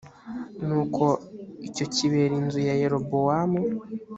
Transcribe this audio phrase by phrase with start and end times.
[0.65, 1.05] nuko
[1.67, 3.61] icyo kibera inzu ya yerobowamu